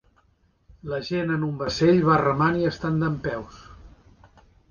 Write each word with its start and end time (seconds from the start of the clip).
La 0.91 0.99
gent 1.09 1.33
en 1.33 1.43
un 1.47 1.59
vaixell 1.59 2.01
va 2.09 2.17
remant 2.23 2.59
i 2.61 2.65
estan 2.71 2.99
dempeus. 3.05 3.61